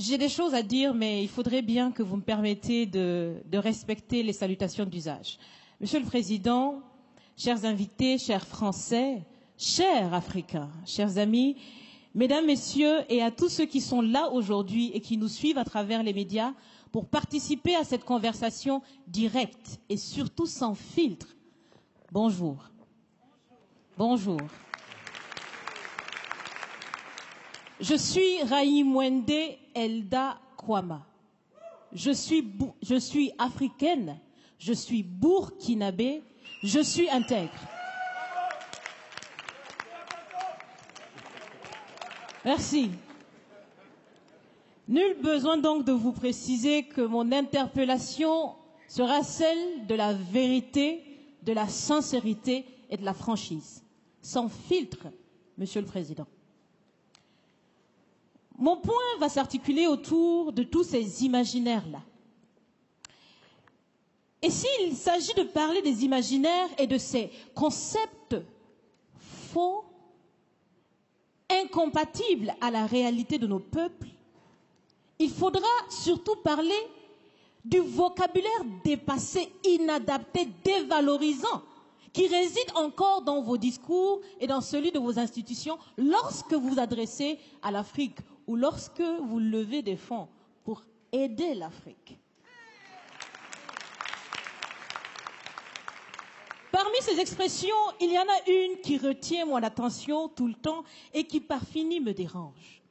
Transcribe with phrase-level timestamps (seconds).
[0.00, 3.58] J'ai des choses à dire, mais il faudrait bien que vous me permettiez de, de
[3.58, 5.36] respecter les salutations d'usage.
[5.78, 6.80] Monsieur le Président,
[7.36, 9.20] chers invités, chers Français,
[9.58, 11.56] chers Africains, chers amis,
[12.14, 15.64] Mesdames, Messieurs, et à tous ceux qui sont là aujourd'hui et qui nous suivent à
[15.64, 16.54] travers les médias
[16.92, 21.28] pour participer à cette conversation directe et surtout sans filtre,
[22.10, 22.56] bonjour.
[23.98, 24.40] Bonjour.
[27.80, 31.06] Je suis Raïm Wende Elda Kwama.
[31.92, 32.44] Je suis,
[32.82, 34.18] je suis africaine,
[34.58, 36.22] je suis burkinabé,
[36.62, 37.50] je suis intègre.
[42.44, 42.90] Merci.
[44.86, 48.54] Nul besoin donc de vous préciser que mon interpellation
[48.88, 51.02] sera celle de la vérité,
[51.44, 53.82] de la sincérité et de la franchise,
[54.20, 55.06] sans filtre,
[55.56, 56.26] Monsieur le Président.
[58.60, 62.02] Mon point va s'articuler autour de tous ces imaginaires-là.
[64.42, 68.36] Et s'il s'agit de parler des imaginaires et de ces concepts
[69.52, 69.84] faux,
[71.50, 74.08] incompatibles à la réalité de nos peuples,
[75.18, 76.86] il faudra surtout parler
[77.64, 81.62] du vocabulaire dépassé, inadapté, dévalorisant,
[82.12, 86.78] qui réside encore dans vos discours et dans celui de vos institutions lorsque vous vous
[86.78, 88.18] adressez à l'Afrique
[88.50, 90.26] ou lorsque vous levez des fonds
[90.64, 92.18] pour aider l'Afrique.
[96.72, 100.82] Parmi ces expressions, il y en a une qui retient mon attention tout le temps
[101.14, 102.82] et qui par fini me dérange.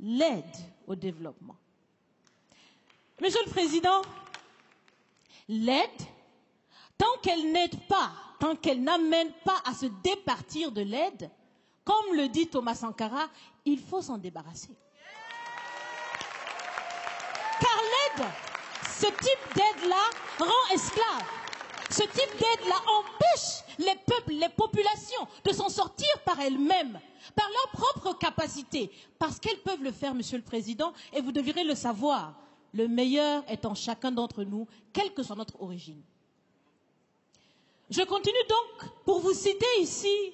[0.00, 0.56] L'aide
[0.88, 1.56] au développement.
[3.22, 4.02] Monsieur le Président,
[5.48, 6.02] l'aide,
[6.98, 11.30] tant qu'elle n'aide pas, tant qu'elle n'amène pas à se départir de l'aide,
[11.86, 13.28] comme le dit Thomas Sankara,
[13.64, 14.76] il faut s'en débarrasser.
[17.60, 18.26] Car l'aide,
[18.82, 20.02] ce type d'aide-là
[20.40, 21.24] rend esclave.
[21.88, 26.98] Ce type d'aide-là empêche les peuples, les populations de s'en sortir par elles-mêmes,
[27.36, 31.62] par leur propre capacité, parce qu'elles peuvent le faire, Monsieur le Président, et vous devrez
[31.62, 32.34] le savoir.
[32.74, 36.02] Le meilleur est en chacun d'entre nous, quelle que soit notre origine.
[37.88, 40.32] Je continue donc pour vous citer ici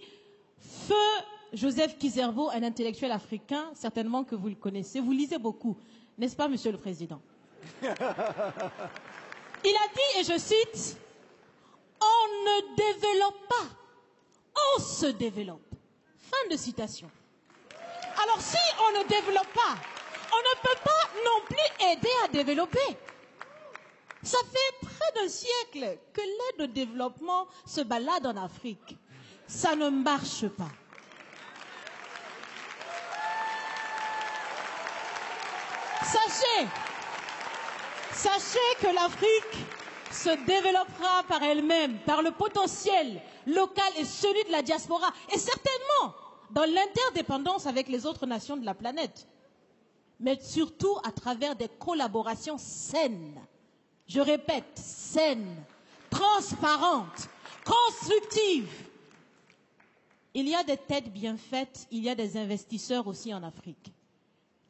[0.89, 0.95] Feu
[1.53, 5.01] Joseph Kizerbo, un intellectuel africain, certainement que vous le connaissez.
[5.01, 5.77] Vous lisez beaucoup,
[6.17, 7.21] n'est-ce pas, Monsieur le Président?
[7.83, 7.95] Il a
[9.95, 10.97] dit, et je cite,
[12.01, 13.67] On ne développe pas,
[14.77, 15.61] on se développe.
[16.19, 17.09] Fin de citation.
[18.23, 19.77] Alors si on ne développe pas,
[20.33, 22.97] on ne peut pas non plus aider à développer.
[24.23, 28.97] Ça fait près d'un siècle que l'aide au développement se balade en Afrique.
[29.47, 30.71] Ça ne marche pas.
[36.05, 36.69] Sachez,
[38.13, 39.67] sachez que l'Afrique
[40.11, 46.15] se développera par elle-même, par le potentiel local et celui de la diaspora, et certainement
[46.51, 49.27] dans l'interdépendance avec les autres nations de la planète,
[50.21, 53.41] mais surtout à travers des collaborations saines.
[54.07, 55.65] Je répète, saines,
[56.11, 57.29] transparentes,
[57.65, 58.89] constructives.
[60.35, 63.93] Il y a des têtes bien faites, il y a des investisseurs aussi en Afrique.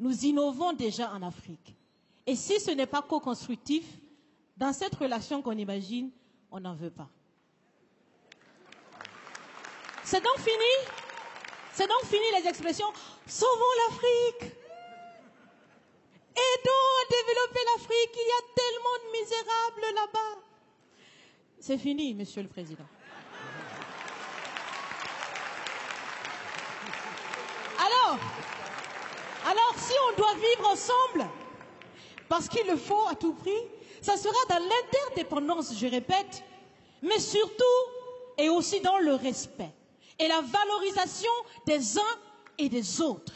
[0.03, 1.77] Nous innovons déjà en Afrique.
[2.27, 3.85] Et si ce n'est pas co-constructif,
[4.57, 6.11] dans cette relation qu'on imagine,
[6.51, 7.09] on n'en veut pas.
[10.03, 10.91] C'est donc fini
[11.73, 12.93] C'est donc fini les expressions
[13.29, 14.53] Sauvons l'Afrique
[16.35, 20.43] Aidons à développer l'Afrique, il y a tellement de misérables là-bas.
[21.61, 22.87] C'est fini, Monsieur le Président.
[27.79, 28.19] Alors,
[29.53, 31.31] alors, si on doit vivre ensemble,
[32.29, 33.51] parce qu'il le faut à tout prix,
[34.01, 36.43] ça sera dans l'interdépendance, je répète,
[37.03, 37.63] mais surtout
[38.39, 39.71] et aussi dans le respect
[40.19, 41.31] et la valorisation
[41.67, 42.19] des uns
[42.57, 43.35] et des autres.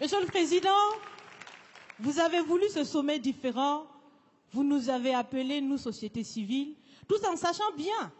[0.00, 0.68] Monsieur le Président,
[1.98, 3.86] vous avez voulu ce sommet différent,
[4.52, 6.74] vous nous avez appelés, nous, société civile,
[7.08, 8.12] tout en sachant bien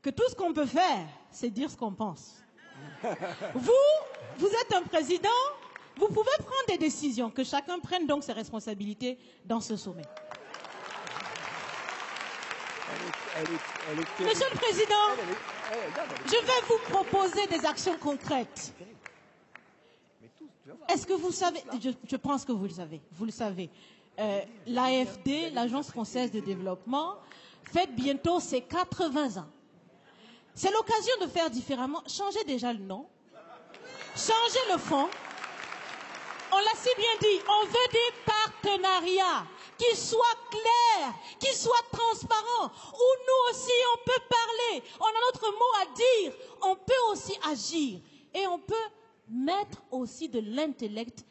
[0.00, 2.36] que tout ce qu'on peut faire, c'est dire ce qu'on pense.
[3.54, 3.72] Vous,
[4.38, 5.28] vous êtes un président,
[5.96, 10.04] vous pouvez prendre des décisions, que chacun prenne donc ses responsabilités dans ce sommet.
[14.20, 14.94] Monsieur le Président,
[16.26, 18.72] je vais vous proposer des actions concrètes.
[20.88, 23.70] Est-ce que vous savez, je, je, pense que vous le savez, vous le savez,
[24.18, 27.16] euh, l'AFD, l'Agence française de développement,
[27.64, 29.48] fête bientôt ses 80 ans.
[30.54, 32.02] C'est l'occasion de faire différemment.
[32.06, 33.06] Changez déjà le nom.
[34.16, 35.08] Changez le fond.
[36.52, 39.44] On aussi bien dit, on veut des partenariats
[39.76, 45.50] qui soient clairs, qui soient transparents, où nous aussi on peut parler, on a notre
[45.50, 46.32] mot à dire,
[46.62, 47.98] on peut aussi agir
[48.32, 48.74] et on peut
[49.28, 51.24] mettre aussi de l'intellect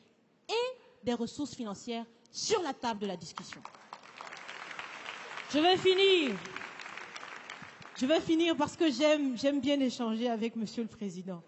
[0.50, 3.62] et des ressources financières sur la table de la discussion.
[5.52, 6.36] Je vais finir.
[7.96, 11.42] Je vais finir parce que j'aime bien échanger avec Monsieur le Président.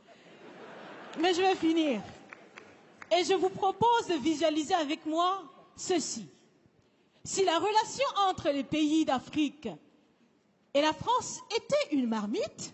[1.17, 2.01] Mais je vais finir.
[3.11, 5.43] Et je vous propose de visualiser avec moi
[5.75, 6.27] ceci.
[7.23, 9.67] Si la relation entre les pays d'Afrique
[10.73, 12.73] et la France était une marmite,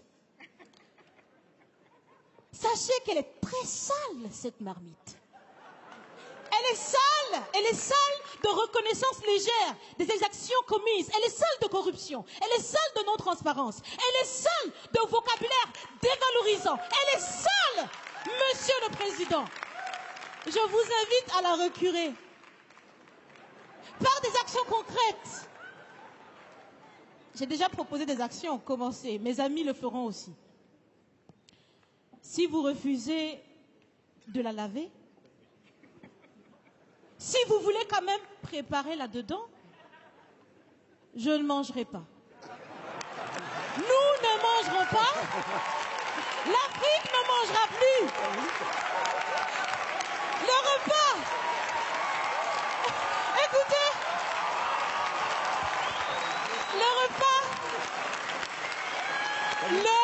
[2.51, 5.17] sachez qu'elle est très sale, cette marmite.
[6.51, 7.97] Elle est sale, elle est sale
[8.43, 11.09] de reconnaissance légère des exactions commises.
[11.15, 12.25] Elle est sale de corruption.
[12.41, 13.81] Elle est sale de non-transparence.
[13.85, 15.71] Elle est sale de vocabulaire
[16.01, 16.77] dévalorisant.
[16.77, 17.89] Elle est sale,
[18.25, 19.45] Monsieur le Président.
[20.45, 22.13] Je vous invite à la recurer
[23.99, 25.49] par des actions concrètes.
[27.35, 29.17] J'ai déjà proposé des actions, commencez.
[29.19, 30.33] Mes amis le feront aussi.
[32.21, 33.41] Si vous refusez
[34.27, 34.89] de la laver,
[37.17, 39.45] si vous voulez quand même préparer là-dedans,
[41.15, 42.03] je ne mangerai pas.
[43.77, 45.80] Nous ne mangerons pas.
[46.45, 48.05] L'Afrique ne mangera plus.
[50.41, 51.13] Le repas.
[53.45, 53.89] Écoutez.
[56.73, 57.41] Le repas.
[59.69, 60.01] Le,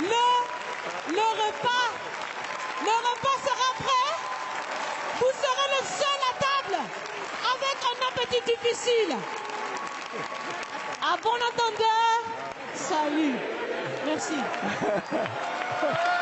[0.00, 0.26] le,
[1.14, 1.88] le repas.
[2.82, 4.12] Le repas sera prêt.
[5.20, 6.78] Vous serez le seul à table
[7.52, 9.12] avec un appétit difficile.
[11.02, 12.16] À bon entendeur,
[12.74, 13.55] salut.
[14.06, 14.34] Merci.